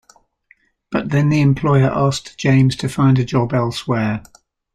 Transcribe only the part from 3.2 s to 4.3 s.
job elsewhere.